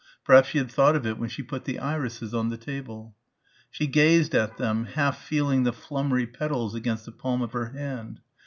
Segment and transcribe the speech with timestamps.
[0.25, 3.15] Perhaps she had thought of it when she put the irises on the table.
[3.69, 8.19] She gazed at them, half feeling the flummery petals against the palm of her hand.